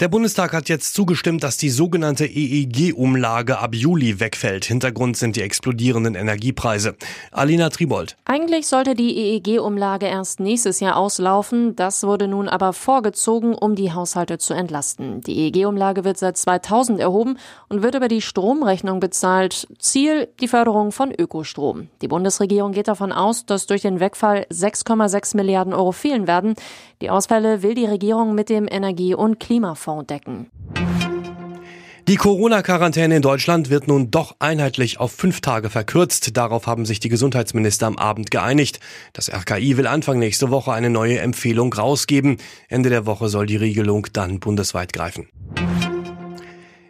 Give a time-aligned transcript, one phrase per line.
[0.00, 4.64] Der Bundestag hat jetzt zugestimmt, dass die sogenannte EEG-Umlage ab Juli wegfällt.
[4.64, 6.96] Hintergrund sind die explodierenden Energiepreise.
[7.32, 8.16] Alina Tribold.
[8.24, 11.76] Eigentlich sollte die EEG-Umlage erst nächstes Jahr auslaufen.
[11.76, 15.20] Das wurde nun aber vorgezogen, um die Haushalte zu entlasten.
[15.20, 17.36] Die EEG-Umlage wird seit 2000 erhoben
[17.68, 19.68] und wird über die Stromrechnung bezahlt.
[19.78, 21.88] Ziel die Förderung von Ökostrom.
[22.00, 26.54] Die Bundesregierung geht davon aus, dass durch den Wegfall 6,6 Milliarden Euro fehlen werden.
[27.02, 30.50] Die Ausfälle will die Regierung mit dem Energie- und Klimafonds Fonds decken.
[32.06, 36.36] Die Corona-Quarantäne in Deutschland wird nun doch einheitlich auf fünf Tage verkürzt.
[36.36, 38.80] Darauf haben sich die Gesundheitsminister am Abend geeinigt.
[39.12, 42.38] Das RKI will Anfang nächste Woche eine neue Empfehlung rausgeben.
[42.68, 45.28] Ende der Woche soll die Regelung dann bundesweit greifen.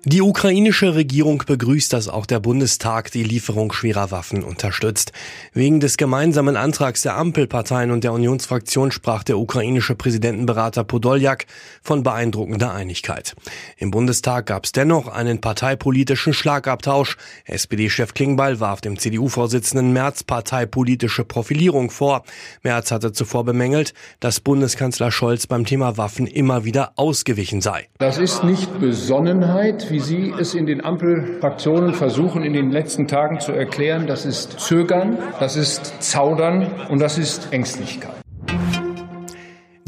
[0.06, 5.12] Die ukrainische Regierung begrüßt, dass auch der Bundestag die Lieferung schwerer Waffen unterstützt.
[5.52, 11.44] Wegen des gemeinsamen Antrags der Ampelparteien und der Unionsfraktion sprach der ukrainische Präsidentenberater Podoljak
[11.82, 13.36] von beeindruckender Einigkeit.
[13.76, 17.18] Im Bundestag gab es dennoch einen parteipolitischen Schlagabtausch.
[17.44, 22.24] SPD-Chef Klingbeil warf dem CDU-Vorsitzenden Merz parteipolitische Profilierung vor.
[22.62, 27.88] Merz hatte zuvor bemängelt, dass Bundeskanzler Scholz beim Thema Waffen immer wieder ausgewichen sei.
[27.98, 33.40] Das ist nicht Besonnenheit wie Sie es in den Ampelfraktionen versuchen, in den letzten Tagen
[33.40, 38.20] zu erklären, das ist Zögern, das ist Zaudern und das ist Ängstlichkeit.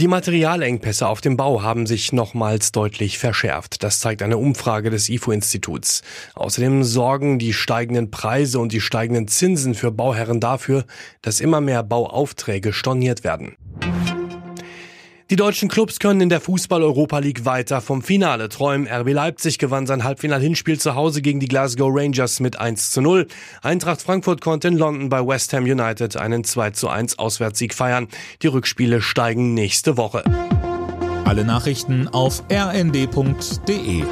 [0.02, 3.84] Die Materialengpässe auf dem Bau haben sich nochmals deutlich verschärft.
[3.84, 6.02] Das zeigt eine Umfrage des IFO-Instituts.
[6.34, 10.86] Außerdem sorgen die steigenden Preise und die steigenden Zinsen für Bauherren dafür,
[11.20, 13.54] dass immer mehr Bauaufträge storniert werden.
[15.32, 18.86] Die deutschen Clubs können in der Fußball-Europa League weiter vom Finale träumen.
[18.86, 23.26] RB Leipzig gewann sein Halbfinal-Hinspiel zu Hause gegen die Glasgow Rangers mit 1 zu 0.
[23.62, 28.08] Eintracht Frankfurt konnte in London bei West Ham United einen 2 zu 1 Auswärtssieg feiern.
[28.42, 30.22] Die Rückspiele steigen nächste Woche.
[31.24, 34.02] Alle Nachrichten auf rnd.de